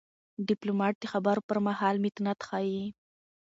ډيپلومات 0.47 0.95
د 0.99 1.05
خبرو 1.11 1.41
پر 1.49 1.57
مهال 1.67 1.95
متانت 2.03 2.39
ښيي. 2.47 2.85